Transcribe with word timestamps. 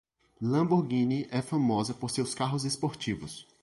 Lamborghini 0.41 1.27
é 1.29 1.43
famosa 1.43 1.93
por 1.93 2.09
seus 2.09 2.33
carros 2.33 2.65
esportivos. 2.65 3.45